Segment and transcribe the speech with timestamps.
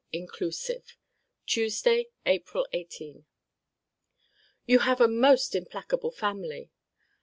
[0.13, 0.97] INCLUSIVE.]
[1.45, 3.25] TUESDAY, APRIL 18.
[4.65, 6.71] You have a most implacable family.